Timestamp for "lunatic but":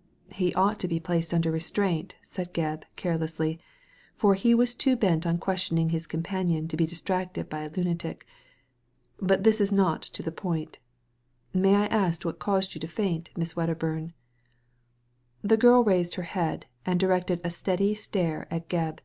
7.70-9.44